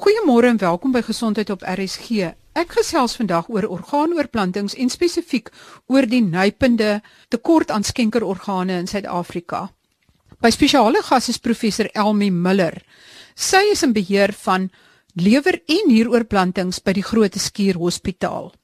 [0.00, 2.30] Goeiemôre en welkom by Gesondheid op RSG.
[2.56, 5.50] Ek gesels vandag oor orgaanoorplantings en spesifiek
[5.92, 9.66] oor die nypende tekort aan skenkerorgane in Suid-Afrika.
[10.40, 12.78] My spesiale gas is professor Elmi Miller.
[13.36, 14.70] Sy is in beheer van
[15.20, 18.54] lewer- en nieroorplantings by die Grote Skuur Hospitaal.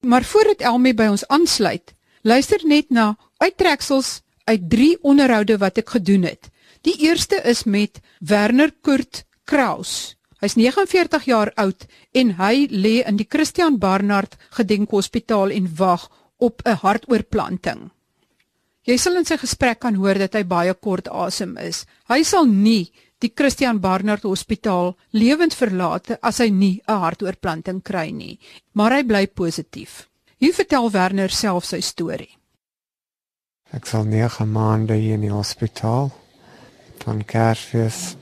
[0.00, 1.92] Maar voordat Elmi by ons aansluit,
[2.22, 6.48] luister net na uittreksels uit 3 onderhoude wat ek gedoen het.
[6.80, 10.16] Die eerste is met Werner Kurt Kraus.
[10.42, 16.62] Hy's 49 jaar oud en hy lê in die Christian Barnard Gedenkhospitaal en wag op
[16.66, 17.90] 'n hartoortplanting.
[18.86, 21.86] Jy sal in sy gesprek kan hoor dat hy baie kort asem is.
[22.08, 28.10] Hy sal nie die Christian Barnard Hospitaal lewend verlaat as hy nie 'n hartoortplanting kry
[28.10, 28.38] nie,
[28.74, 30.08] maar hy bly positief.
[30.38, 32.38] Hier vertel Werner self sy storie.
[33.72, 36.12] Ek sal 9 maande hier in die hospitaal
[37.04, 38.16] van Kersfees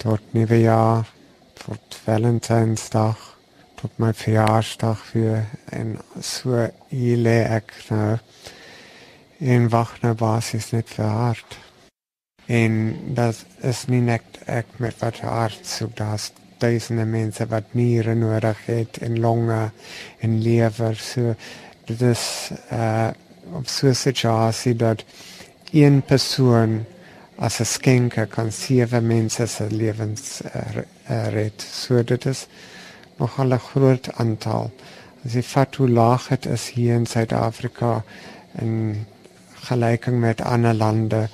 [0.00, 1.08] tot Nieuwejaar,
[1.52, 3.38] tot Valentijnsdag,
[3.74, 5.44] tot mijn verjaarsdag weer.
[5.64, 8.16] En zo hier lê ek nou
[9.38, 11.58] en wag nou basis net vir hart.
[12.46, 18.14] En dat is nie net ek met wat hart soek, daar's duisende mense wat niere
[18.16, 19.70] nodig het en longe
[20.20, 20.96] en lewer.
[20.96, 21.34] So
[21.84, 22.24] dit is
[22.72, 23.10] uh
[23.50, 25.04] op so 'n situasie dat
[25.72, 26.84] een persoon
[27.40, 31.56] as 'n skenker kan sewe mense se lewens uh, uh, red.
[31.72, 32.46] So dit is
[33.18, 34.70] nogal 'n groot aantal.
[35.24, 38.04] As jy vat hoe laag dit is hier in Suid-Afrika
[38.60, 39.06] in
[39.68, 41.28] gelyking met ander lande,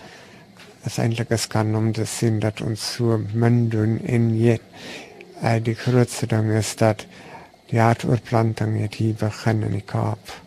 [0.84, 4.62] is eintlik 'n skande om te sien dat ons so min doen en jet
[5.42, 7.06] uh, die grootste ding is dat
[7.66, 10.45] die hartoortplanting het hier begin in die Kaap.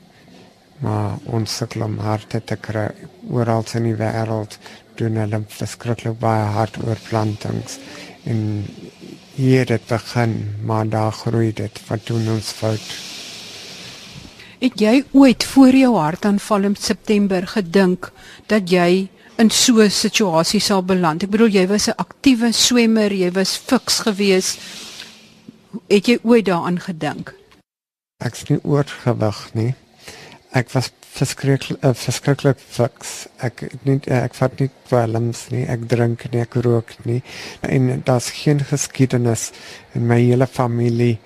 [0.80, 2.88] Maar ons sukkel om harte te kry
[3.30, 4.58] oral in die wêreld
[5.00, 7.78] doen hulle verskriklik baie hartoortplantings
[8.28, 8.66] en
[9.36, 12.90] hier het begin maar daar groei dit wat doen ons fout.
[14.60, 18.12] Het jy ooit voor jou hartaanval in September gedink
[18.52, 19.08] dat jy
[19.40, 21.24] in so 'n situasie sal beland?
[21.24, 24.60] Ek bedoel jy was 'n aktiewe swemmer, jy was fiks geweest.
[25.88, 27.34] Het jy ooit daaraan gedink?
[28.18, 29.76] Ek is nie oorgewig nie.
[30.52, 33.28] Ek was verskriklik uh, verskriklik fiks.
[33.46, 37.20] Ek nie ek vat nie dwelms nie, ek drink nie, ek rook nie.
[37.62, 39.52] En daar's geen geskiedenis
[39.94, 41.20] in my hele familie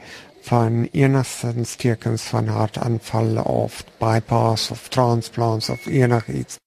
[0.43, 6.59] van enigstens tekens van hartaanval of bypass of transplants of enigiets.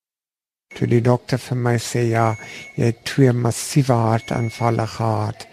[0.77, 2.31] Toe die dokter vir my sê ja,
[2.77, 5.47] jy het twee massiewe hartaanvalle gehad,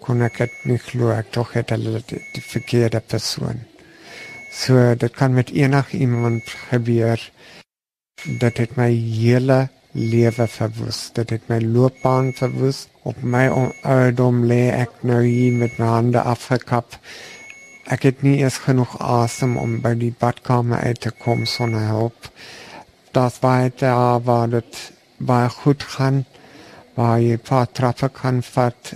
[0.00, 3.64] kon ek dit nie glo ek tog het hulle die verkeerde persoon.
[4.50, 7.30] So dit kan met enigiemand gebeur.
[8.24, 11.10] Dit het my hele lewe verwoes.
[11.14, 12.88] Dit het my loopbaan verwoes.
[13.02, 16.98] Op my ouderdom lê ek nou hier met my hande afgekap.
[17.86, 22.30] Ek het nie eens genoeg asem om by die badkamer uit te kom sonder hulp.
[23.14, 26.24] Das daar waar dit baie goed gaan.
[26.94, 28.94] Waar jy 'n paar trappe kan vat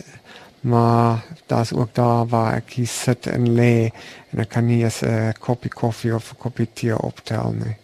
[0.64, 3.90] maar daar's ook daar waar ek hier sit en lê
[4.32, 7.76] en ek kan nie eens 'n koppie koffie of 'n koppie tee optel nie.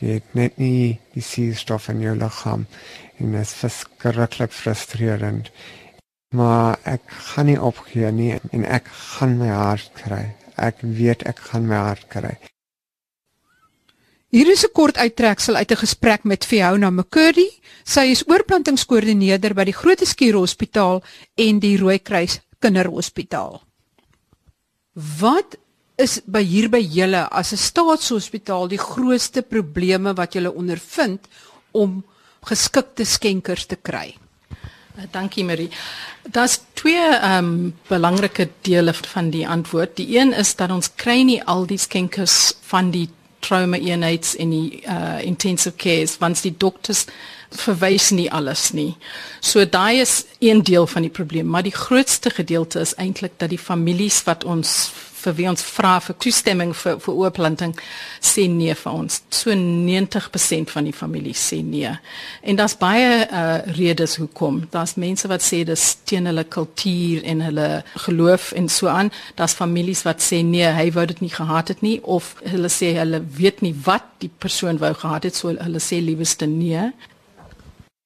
[0.00, 2.66] Jy het net nie die suurstof in jou liggaam
[3.18, 5.50] en dit is verskriklik frustrerend.
[6.34, 10.34] Maar ek gaan nie opgee nie en ek gaan my hart kry.
[10.56, 12.38] Ek weet ek gaan my hart kry.
[14.32, 17.50] Hier is 'n kort uittreksel uit 'n gesprek met Fiona McCurdy.
[17.84, 21.02] Sy is oorplantingskoördineerder by die Grote Skuur Hospitaal
[21.34, 23.60] en die Rooikruis Kinderhospitaal.
[25.20, 25.58] Wat
[25.96, 31.28] is by hier by julle as 'n staatshospitaal die grootste probleme wat julle ondervind
[31.70, 32.02] om
[32.40, 34.16] geskikte skenkers te kry?
[34.96, 35.70] Uh, dankie Marie.
[36.22, 39.96] Daar's twee ehm um, belangrike dele van die antwoord.
[39.96, 43.08] Die een is dat ons kry nie al die skenkers van die
[43.42, 47.06] trauma eenheids en die uh intensive cares want die dokters
[47.52, 48.94] verwys nie alles nie.
[49.40, 53.50] So daai is een deel van die probleem, maar die grootste gedeelte is eintlik dat
[53.52, 54.90] die families wat ons
[55.22, 57.74] vir wie ons vra vir toestemming vir vir oorplanting
[58.20, 59.20] sê nee vir ons.
[59.30, 61.90] So 90% van die familie sê nee.
[62.42, 64.62] En daar's baie uh redes hoekom.
[64.70, 67.68] Daar's mense wat sê dis teen hulle kultuur en hulle
[68.06, 69.12] geloof en so aan.
[69.38, 72.94] Daar's families wat sê nee, hy wou dit nie gehad het nie of hulle sê
[72.98, 76.90] hulle weet nie wat die persoon wou gehad het, so hulle sê liewerste nee.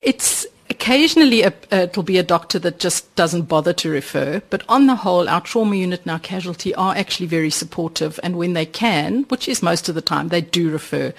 [0.01, 0.47] It's
[0.87, 4.87] occasionally a, uh, it'll be a doctor that just doesn't bother to refer, but on
[4.87, 8.65] the whole, our trauma unit and our casualty are actually very supportive, and when they
[8.65, 11.13] can, which is most of the time, they do refer.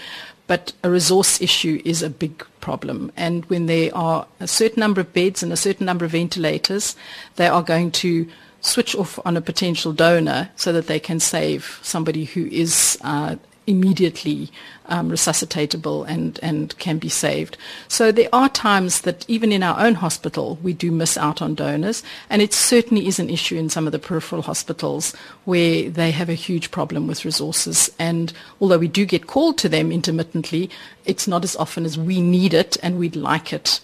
[0.48, 3.12] but a resource issue is a big problem.
[3.18, 6.96] And when there are a certain number of beds and a certain number of ventilators,
[7.36, 8.26] they are going to
[8.62, 13.36] switch off on a potential donor so that they can save somebody who is uh,
[13.68, 14.50] immediately
[14.86, 17.58] um, resuscitatable and, and can be saved.
[17.88, 21.56] So there are times that even in our own hospital, we do miss out on
[21.56, 22.02] donors.
[22.30, 25.14] And it certainly is an issue in some of the peripheral hospitals
[25.46, 27.92] where they have a huge problem with resources.
[28.00, 30.70] And although we do get called to them intermittently,
[31.06, 33.82] it's not as often as we need it and we'd like it.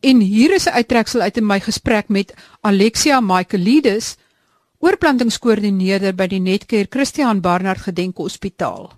[0.00, 4.16] En hier is 'n uittreksel uit in my gesprek met Alexia Michaelides,
[4.78, 8.92] oorplantingskoördineerder by die Netcare Christian Barnard Gedenkhospitaal.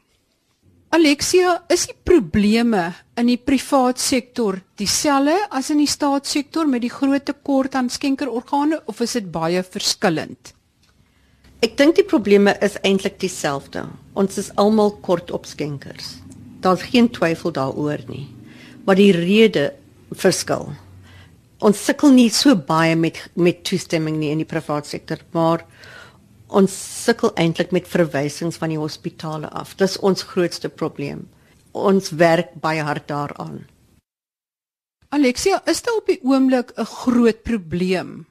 [0.92, 6.92] Alexia, is die probleme in die privaat sektor dieselfde as in die staatssektor met die
[6.92, 10.52] groot tekort aan skenkerorgane of is dit baie verskillend?
[11.64, 13.86] Ek dink die probleme is eintlik dieselfde.
[14.18, 16.18] Ons is almal kort op skenkers.
[16.60, 18.26] Daar's geen twyfel daaroor nie.
[18.84, 19.70] Maar die rede
[20.12, 20.72] verskil.
[21.60, 25.66] Ons sukkel nie so baie met met toestemming nie in die privaat sektor, maar
[26.48, 26.72] ons
[27.04, 29.76] sukkel eintlik met verwysings van die hospitale af.
[29.76, 31.26] Dis ons grootste probleem.
[31.76, 33.66] Ons werk baie hard daaraan.
[35.10, 38.26] Alexia, is dit op die oomblik 'n groot probleem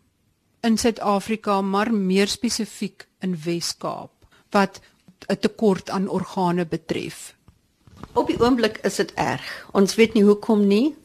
[0.63, 4.11] in Suid-Afrika, maar meer spesifiek in Wes-Kaap
[4.51, 4.81] wat
[5.27, 7.35] 'n tekort aan organe betref?
[8.13, 9.69] Op die oomblik is dit erg.
[9.71, 10.95] Ons weet nie hoekom nie.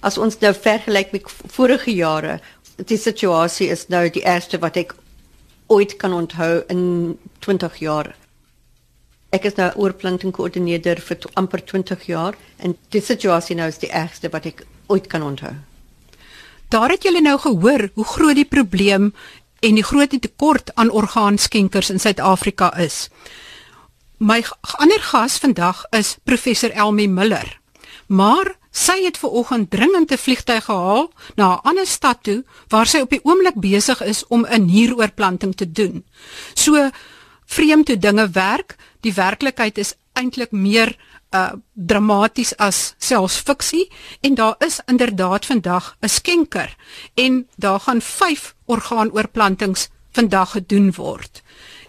[0.00, 2.38] As ons nou vergelyk met vorige jare,
[2.76, 4.94] die situasie is nou die eerste wat ek
[5.68, 8.14] ooit kan onthou in 20 jaar.
[9.34, 13.90] Ek is nou oorplanting koördineerder vir amper 20 jaar en die situasie nou is die
[13.92, 15.52] ergste wat ek ooit kan onthou.
[16.72, 19.12] Daar het julle nou gehoor hoe groot die probleem
[19.60, 23.08] en die groot tekort aan orgaanskenkers in Suid-Afrika is.
[24.18, 24.42] My
[24.78, 27.58] ander gas vandag is professor Elmi Miller.
[28.06, 32.86] Maar Sy het ver oggend dringend 'n vliegtyg gehaal na 'n ander stad toe waar
[32.86, 36.04] sy op die oomblik besig is om 'n nieroorplanting te doen.
[36.54, 36.90] So
[37.46, 40.96] vreemd hoe dinge werk, die werklikheid is eintlik meer
[41.30, 46.76] uh dramaties as selfs fiksie en daar is inderdaad vandag 'n skenker
[47.14, 51.42] en daar gaan 5 orgaanoorplantings vandag gedoen word.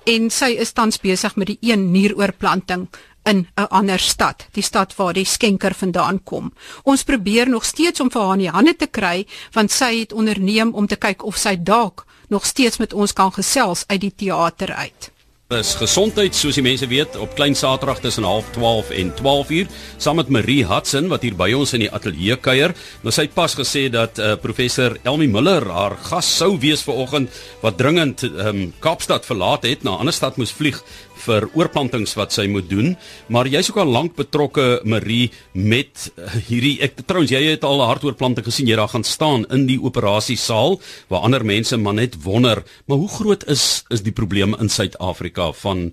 [0.03, 2.87] En sy is tans besig met die een nieroorplanting
[3.23, 6.53] in 'n ander stad, die stad waar die skenker vandaan kom.
[6.83, 10.13] Ons probeer nog steeds om vir haar in die hande te kry want sy het
[10.13, 14.13] onderneem om te kyk of sy dalk nog steeds met ons kan gesels uit die
[14.15, 15.11] teater uit.
[15.49, 20.29] Dis gesondheid soos die mense weet op klein Saterdag tussen 12:30 en 12:00 saam met
[20.29, 22.75] Marie Hudson wat hier by ons in die ateljee kuier.
[23.01, 27.33] Nou sy het pas gesê dat uh, professor Elmi Miller haar gas sou wees vanoggend
[27.63, 30.83] wat dringend um, Kaapstad verlaat het na 'n ander stad moes vlieg
[31.19, 32.95] vir oorplantings wat sy moet doen,
[33.27, 37.81] maar jy's ook al lank betrokke Marie met uh, hierdie ek trouens jy het al
[37.81, 40.79] 'n hartoorplanting gesien jy daar gaan staan in die operasiesaal
[41.09, 45.51] waar ander mense maar net wonder, maar hoe groot is is die probleem in Suid-Afrika
[45.51, 45.91] van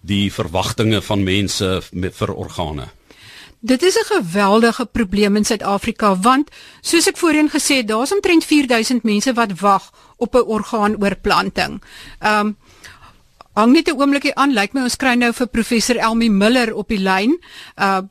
[0.00, 2.88] die verwagtinge van mense met, vir organe?
[3.60, 6.50] Dit is 'n geweldige probleem in Suid-Afrika want
[6.80, 11.82] soos ek voorheen gesê het, daar's omtrent 4000 mense wat wag op 'n orgaanoorplanting.
[12.18, 12.56] Ehm um,
[13.58, 16.88] Hang net 'n oombliekie aan, lyk my ons kry nou vir professor Elmi Miller op
[16.88, 17.34] die lyn.
[17.76, 18.06] Uh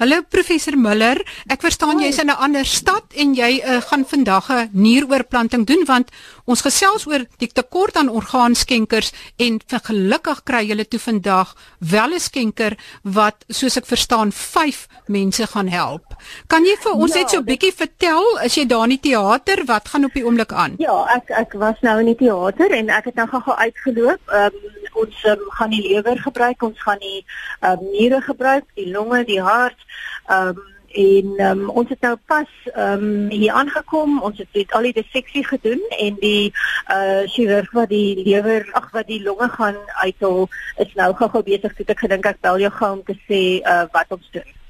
[0.00, 1.18] Hallo professor Muller,
[1.52, 5.84] ek verstaan jy's in 'n ander stad en jy uh, gaan vandag 'n nieroorplanting doen
[5.84, 6.08] want
[6.46, 12.20] ons gesels oor die tekort aan orgaanskenkers en gelukkig kry julle toe vandag wel 'n
[12.20, 16.16] skenker wat soos ek verstaan 5 mense gaan help.
[16.48, 19.12] Kan jy vir ons ja, net so 'n bietjie vertel as jy daar in die
[19.12, 20.74] teater wat gaan op die oomblik aan?
[20.78, 24.20] Ja, ek ek was nou in die teater en ek het nou gou uitgeloop.
[24.32, 27.24] Ehm um, ons um, gaan die lewer gebruik, ons gaan die
[27.60, 29.88] um, niere gebruik, die longe, die hart.
[30.26, 34.18] Ehm um, en um, ons het nou pas ehm um, hier aangekom.
[34.22, 36.52] Ons het dit al die disseksie gedoen en die
[36.92, 40.48] uh chirurg wat die lewer, ag wat die longe gaan uithaal,
[40.84, 41.78] is nou gou-gou besig.
[41.86, 44.61] Ek gedink ek bel jou gou om te sê uh wat ons doen.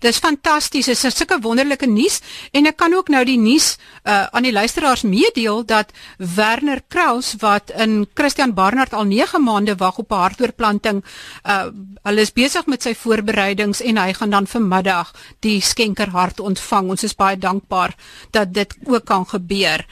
[0.00, 0.86] Dis fantasties.
[0.86, 2.20] Dit is sulke wonderlike nuus
[2.52, 7.34] en ek kan ook nou die nuus uh, aan die luisteraars meedeel dat Werner Kraus
[7.40, 11.04] wat in Christian Barnard al 9 maande wag op 'n hartoortplanting,
[11.44, 11.66] uh,
[12.02, 16.88] hulle is besig met sy voorbereidings en hy gaan dan vanmiddag die skenkerhart ontvang.
[16.90, 17.94] Ons is baie dankbaar
[18.30, 19.86] dat dit ook kan gebeur.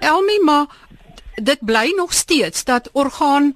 [0.00, 0.66] Elmi, maar
[1.34, 3.54] dit bly nog steeds dat orgaan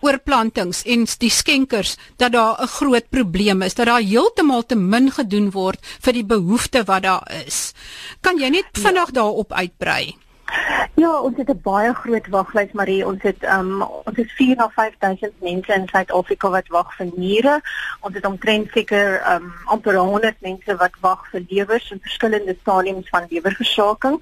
[0.00, 5.10] oorplantings en die skenkers dat daar 'n groot probleem is dat daar heeltemal te min
[5.10, 7.72] gedoen word vir die behoefte wat daar is.
[8.20, 9.12] Kan jy net vinnig ja.
[9.12, 10.16] daarop uitbrei?
[10.94, 13.06] Ja, ons het 'n baie groot waglys Marie.
[13.06, 17.60] Ons het um ons het 4 na 5000 mense in Suid-Afrika wat wag vir niere.
[18.00, 23.08] Ons het omtrent seker um amper 100 mense wat wag vir lewers in verskillende stadiums
[23.08, 24.18] van lewerversaking.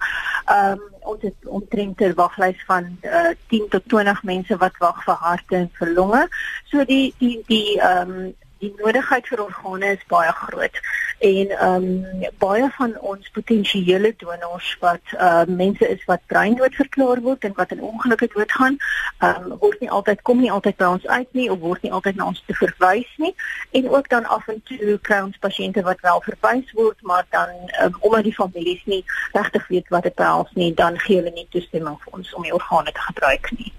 [0.58, 5.14] Um ons het omtrent 'n waglys van uh, 10 tot 20 mense wat wag vir
[5.14, 6.28] harte en vir longe.
[6.64, 10.80] So die die die um die nodigheid vir organe is baie groot
[11.18, 16.74] en ehm um, baie van ons potensiële donors wat ehm uh, mense is wat breindood
[16.74, 18.76] verklaar word en wat in ongelukke doodgaan,
[19.18, 21.92] ehm um, word nie altyd kom nie altyd by ons uit nie of word nie
[21.92, 23.34] altyd na ons te verwys nie
[23.70, 27.48] en ook dan af en toe kry ons pasiënte wat wel verwys word maar dan
[27.82, 31.48] um, omdat die families nie regtig weet wat dit behels nie, dan gee hulle nie
[31.50, 33.72] toestemming vir ons om die organe te gebruik nie.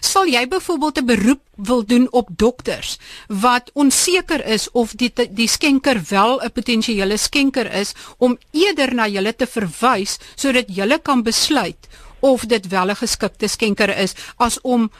[0.00, 5.48] Sal jy byvoorbeeld 'n beroep wil doen op dokters wat onseker is of die die
[5.48, 11.22] skenker wel 'n potensiële skenker is om eerder na julle te verwys sodat julle kan
[11.22, 11.88] besluit
[12.20, 14.90] of dit wel 'n geskikte skenker is as om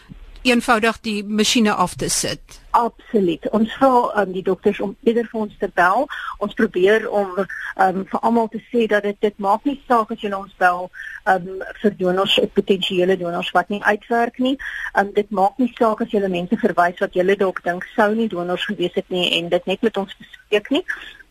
[0.44, 2.60] eenvoudig die masjiene af te sit?
[2.70, 3.48] Absoluut.
[3.50, 6.06] Ons vra um, die dokters om eerder vir ons te bel.
[6.44, 10.22] Ons probeer om um, vir almal te sê dat dit dit maak nie saak as
[10.22, 10.88] jy ons bel
[11.32, 11.50] um,
[11.82, 14.56] vir donors of potensiële donors wat nie uitwerk nie.
[14.98, 18.28] Um, dit maak nie saak as jy mense verwys wat jy dalk dink sou nie
[18.28, 20.84] donors gewees het nie en dit net met ons bespreek nie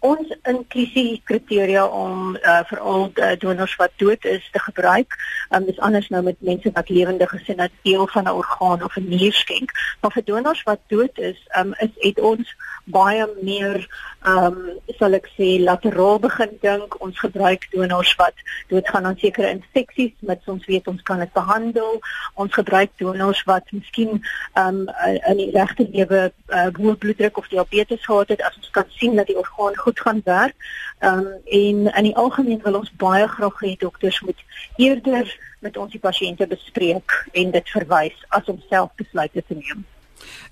[0.04, 5.16] ons inklusie kriteria om uh, vir al uh, donors wat dood is te gebruik.
[5.56, 8.84] Um, dis anders nou met mense wat lewendig is en dat deel van 'n orgaan
[8.84, 9.72] of 'n nier skenk.
[10.02, 13.88] Maar vir donors wat dood is, um, is het ons baie meer
[14.24, 17.00] ehm um, sal ek sê lateraal begin dink.
[17.02, 18.36] Ons gebruik donors wat
[18.68, 22.00] doodgaan aan sekere infeksies, met ons weet ons kan dit behandel.
[22.34, 24.90] Ons gebruik donors wat miskien ehm um,
[25.32, 29.16] in die regte lewe uh, hoë bloeddruk of diabetes gehad het as ons kan sien
[29.16, 30.56] dat die orgaan goed gaan werk.
[31.00, 34.44] Ehm um, en in die algemeen wil ons baie graag hê dokters moet
[34.78, 39.86] eerder met ons die pasiënte bespreek en dit verwys as om self besluite te neem.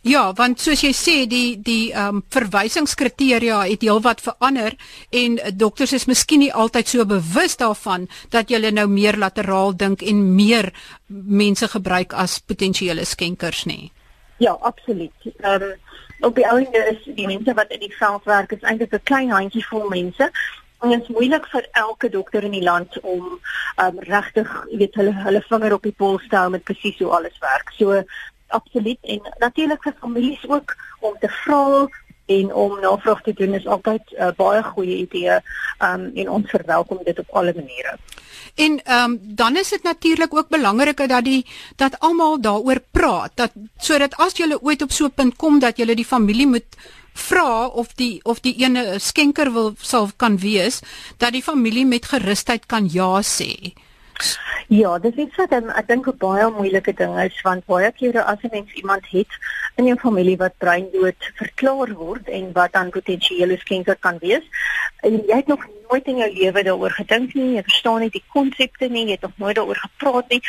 [0.01, 4.75] Ja, want soos jy sê, die die ehm um, verwysingskriteria het heelwat verander
[5.21, 10.01] en dokters is miskien nie altyd so bewus daarvan dat jy nou meer lateraal dink
[10.01, 10.71] en meer
[11.07, 13.91] mense gebruik as potensiële skenkers nie.
[14.41, 15.13] Ja, absoluut.
[15.38, 15.79] Ehm um,
[16.21, 19.31] op die ouende is die mense wat in die veld werk is eintlik 'n klein
[19.31, 20.31] handjie vol mense.
[20.81, 23.39] En dit is moeilik vir elke dokter in die land om
[23.83, 27.37] um, regtig, weet, hulle hulle vinger op die pols te hou met presies hoe alles
[27.39, 27.69] werk.
[27.77, 28.03] So
[28.47, 31.87] absoluut en natuurlik vir families ook om te vra
[32.25, 35.37] en om navraag te doen is altyd 'n uh, baie goeie idee
[35.79, 37.97] um, en ons verwelkom dit op alle maniere.
[38.55, 43.31] En ehm um, dan is dit natuurlik ook belangrik dat die dat almal daaroor praat
[43.36, 46.77] dat sodat as jy ooit op so 'n punt kom dat jy die familie moet
[47.13, 50.81] vra of die of die ene skenker wil sal kan wees
[51.17, 53.74] dat die familie met gerusheid kan ja sê.
[54.67, 58.24] Ja, dit is wat um, ek dink 'n baie moeilike ding is want baie kere
[58.24, 59.27] as 'n mens iemand het
[59.75, 64.43] in jou familie wat breindood verklaar word en wat dan potensiële skenker kan wees,
[65.01, 68.24] en jy het nog nooit in jou lewe daaroor gedink nie, jy verstaan nie die
[68.31, 70.41] konsepte nie, jy het nog nooit daaroor gepraat nie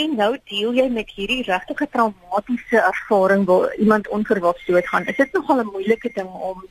[0.00, 5.06] en nou deel jy met hierdie regtige traumatiese ervaring waar iemand onverwags doodgaan.
[5.06, 6.64] Is dit nogal 'n moeilike ding om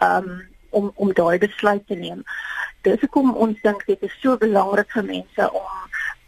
[0.00, 2.24] um om om daai besluit te neem.
[2.82, 5.70] Dis hoekom ons dink dit is so belangrik vir mense om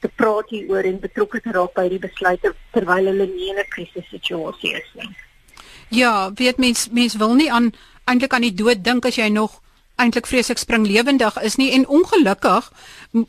[0.01, 3.73] te praat hieroor en betrokke te raak by die besluite terwyl hulle nie in 'n
[3.75, 5.17] krisissituasie is nie.
[5.89, 7.73] Ja, weet mens mens wil nie aan
[8.05, 9.61] eintlik aan die dood dink as jy nog
[9.97, 12.71] eintlik vreeslik springlewendig is nie en ongelukkig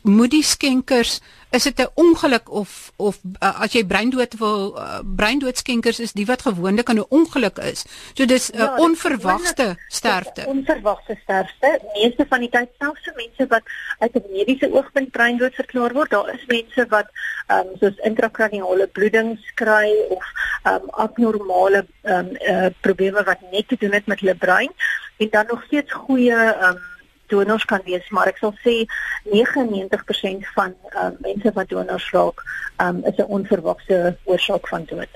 [0.02, 1.20] moet die skenkers
[1.56, 6.12] is dit 'n ongeluk of of uh, as jy breindood wil uh, breindood skenkers is
[6.12, 7.86] die wat gewoonlik 'n ongeluk is.
[8.14, 10.46] So dis 'n uh, onverwagte sterfte.
[10.46, 11.80] Onverwagte sterfte.
[11.94, 13.64] Meeste van die tyd selfs vir mense wat
[14.00, 17.08] uit 'n mediese oogpunt breindood verklaar word, daar is mense wat
[17.48, 20.24] ehm um, soos intrakraniale bloedings kry of
[20.64, 24.72] ehm um, abnormale ehm um, uh, probleme wat net te doen het met hulle brein
[25.18, 26.94] en dan nog steeds goeie ehm um,
[27.28, 28.84] donors kan wees, maar ek sal sê
[29.32, 32.44] 99% van uh, mense wat donors raak,
[32.82, 35.16] um, is 'n onverwagte oorsaak van dood.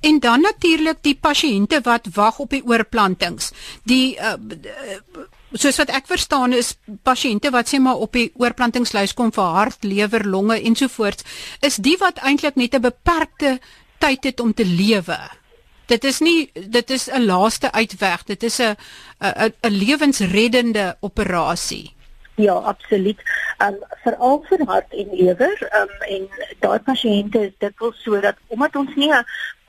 [0.00, 3.52] En dan natuurlik die pasiënte wat wag op die oorplantings.
[3.82, 4.34] Die uh,
[5.52, 9.84] soos wat ek verstaan is pasiënte wat sê maar op die oorplantingslys kom vir hart,
[9.84, 11.24] lewer, longe ensovoorts,
[11.60, 13.60] is die wat eintlik net 'n beperkte
[13.98, 15.18] tyd het om te lewe
[15.92, 18.24] dit is nie dit is 'n laaste uitweg.
[18.24, 18.76] Dit is 'n
[19.20, 21.94] 'n 'n lewensreddende operasie
[22.34, 23.20] ja absoluut.
[23.58, 26.28] Um, veral vir hart en lewer um, en
[26.64, 29.12] daai pasiënte is dit wel sodat omdat ons nie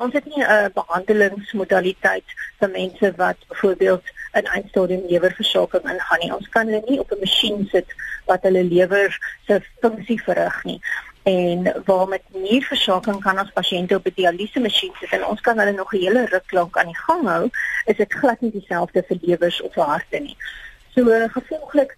[0.04, 4.04] ons het nie 'n behandelingsmodaliteit vir mense wat byvoorbeeld
[4.34, 6.34] in eindstadium lewerversaking ingaan nie.
[6.34, 7.88] Ons kan hulle nie op 'n masjien sit
[8.26, 10.82] wat hulle lewer se funksie verrig nie
[11.24, 15.60] en waar met nierversaking kan ons pasiënte op 'n dialyse masjien sit en ons kan
[15.60, 17.50] hulle nog 'n hele ruk lank aan die gang hou,
[17.86, 20.38] is dit glad nie dieselfde vir lewers of harte nie.
[20.96, 21.98] So gevolglik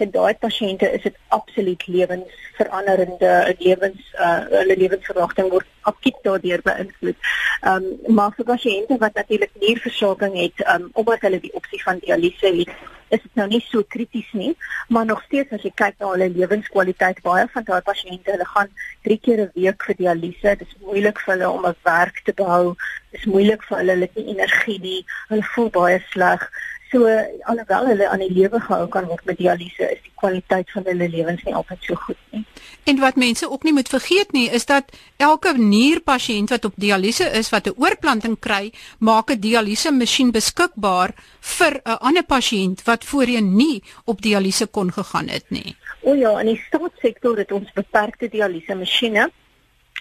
[0.00, 7.18] vir daai pasiënte is dit absoluut lewensveranderende lewens uh hulle lewensverwagting word akuut daardeur beïnvloed.
[7.60, 11.82] Ehm um, maar vir pasiënte wat natuurlik nierversaking het, ehm um, omdat hulle die opsie
[11.82, 12.72] van dialyse het,
[13.10, 14.52] is dit nou nie so krities nie,
[14.88, 18.70] maar nog steeds as jy kyk na hulle lewenskwaliteit, baie van daai pasiënte, hulle gaan
[19.08, 20.56] 3 keer 'n week vir dialyse.
[20.62, 22.76] Dit is moeilik vir hulle om 'n werk te behou.
[23.10, 25.00] Dit is moeilik vir hulle, hulle het nie energie nie.
[25.28, 26.50] Hulle voel baie sleg.
[26.90, 27.06] So
[27.46, 31.06] alhoewel hulle aan die lewe gehou kan word met dialyse, is die kwaliteit van hulle
[31.08, 32.42] lewens nie altyd so goed nie.
[32.90, 37.28] En wat mense ook nie moet vergeet nie, is dat elke nierpasiënt wat op dialyse
[37.38, 43.04] is wat 'n oorplanting kry, maak 'n dialyse masjien beskikbaar vir 'n ander pasiënt wat
[43.04, 45.76] voorheen nie op dialyse kon gegaan het nie.
[46.02, 49.30] O ja, in die staatssektor het ons beperkte dialyse masjiene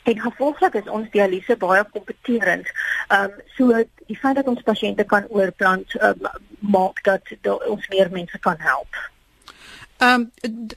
[0.04, 2.68] En gevolglik is ons dialyse baie kompeterend.
[3.08, 7.88] Ehm um, so die feit dat ons pasiënte kan oorplant um, maak dat, dat ons
[7.88, 9.02] meer mense kan help.
[9.98, 10.68] Ehm um,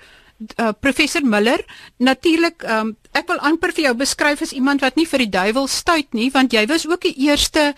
[0.57, 1.61] uh, professor Miller,
[1.97, 5.69] natuurlik um, ek wil amper vir jou beskryf as iemand wat nie vir die duiwel
[5.69, 7.73] stuit nie, want jy was ook die eerste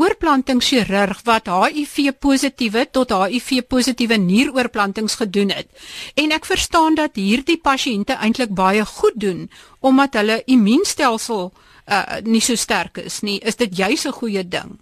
[0.00, 5.70] oorplantingschirurg wat HIV positiewe tot HIV positiewe nieroorplantings gedoen het.
[6.16, 9.48] En ek verstaan dat hierdie pasiënte eintlik baie goed doen
[9.80, 11.50] omdat hulle immuunstelsel
[11.90, 13.38] uh, nie so sterk is nie.
[13.40, 14.78] Is dit juis 'n goeie ding?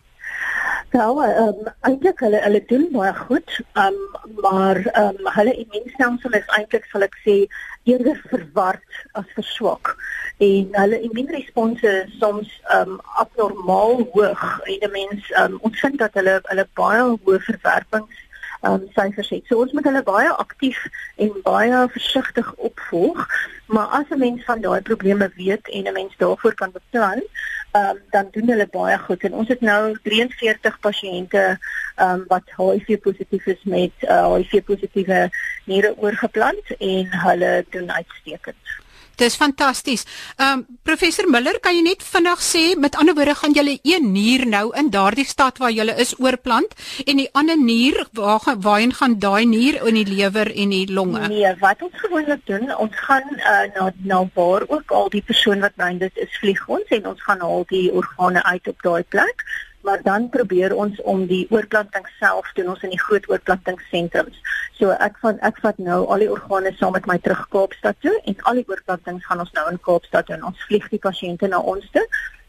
[0.90, 5.53] Nou, ehm um, eintlik hulle hulle doen baie goed, ehm um, maar ehm um, hulle
[5.62, 7.35] immuunstelsel is eintlik sal ek sê
[7.92, 9.90] eerder verward as verswak.
[10.46, 14.46] En hulle immuunresponse is soms ehm um, abnormaal hoog.
[14.64, 18.24] En 'n mens ehm um, ons vind dat hulle hulle baie hoë verwerpings
[18.62, 19.47] um, syfers het.
[19.47, 20.81] So ons moet hulle baie aktief
[21.16, 23.27] en baie versigtig opvolg.
[23.66, 27.23] Maar as 'n mens van daai probleme weet en 'n mens daarvoor kan beplan,
[27.73, 31.59] um, dan doen hulle baie goed en ons het nou 43 pasiënte
[31.97, 35.31] um, wat HIV positief is met uh, HIV positiewe
[35.64, 38.57] niere oorgeplant en hulle doen uitstekend.
[39.18, 40.04] Dis fantasties.
[40.37, 44.12] Ehm um, professor Miller, kan jy net vinnig sê met ander woorde gaan julle een
[44.12, 48.94] nier nou in daardie stad waar julle is oorplant en die ander nier waar waarheen
[49.00, 51.26] gaan daai nier in die lewer en die longe?
[51.28, 55.66] Nee, wat ons gewoonlik doen, ons gaan uh, na na waar ook al die persoon
[55.66, 59.02] wat nou dit is vlieg ons en ons gaan al die organe uit op daai
[59.02, 59.44] plek
[59.88, 64.37] maar dan probeer ons om die oorplanting self doen ons in die groot oorplantingssentrums.
[64.77, 68.12] So ek van ek vat nou al die organe saam met my terug Kaapstad toe
[68.29, 70.44] en al die oorplantings gaan ons nou in Kaapstad doen.
[70.51, 72.05] Ons vlieg die pasiënte na ons toe.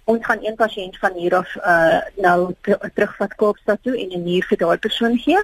[0.09, 4.45] Ons gaan een pasiënt van hier af uh nou terugvat Kaapstad toe en 'n nier
[4.51, 5.39] vir daai persoon gee.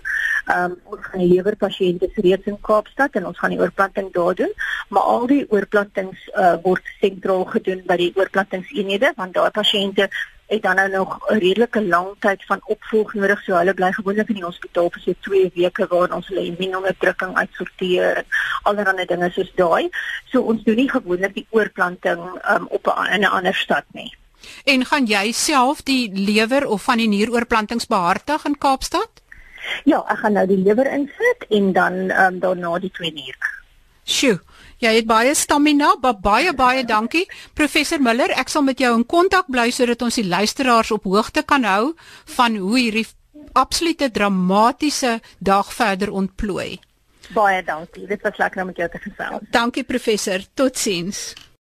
[0.58, 4.54] Um ons gaan die lewerpasiënte reeds in Kaapstad en ons gaan die oorplanting daar doen,
[4.90, 10.10] maar al die oorplantings uh word sentraal gedoen by die oorplantingseenhede want daai pasiënte
[10.48, 13.44] het dan nou nog 'n redelike lang tyd van opvolg nodig.
[13.44, 17.36] So hulle bly gewoonlik in die hospitaal vir so 2 weke waar ons hulle immuunonderdrukking
[17.36, 18.26] uitsorteer en
[18.64, 19.90] allerlei dinge soos daai.
[20.26, 24.16] So ons doen nie gewoonlik die oorplanting um, op 'n in 'n ander stad nie.
[24.64, 29.10] En gaan jy self die lewer of van die nieroorplantings behartig in Kaapstad?
[29.84, 33.54] Ja, ek gaan nou die lewer insit en dan um, daarna die twee niere.
[34.04, 34.40] Sjoe.
[34.86, 37.24] Jy het baie stamina, baie baie dankie.
[37.58, 41.42] Professor Miller, ek sal met jou in kontak bly sodat ons die luisteraars op hoogte
[41.42, 41.96] kan hou
[42.36, 43.08] van hoe hierdie
[43.58, 46.76] absolute dramatiese dag verder ontplooi.
[47.34, 48.06] Baie dankie.
[48.06, 49.50] Dit was lekker om met jou te gesels.
[49.50, 50.46] Dankie professor.
[50.54, 51.32] Totsiens.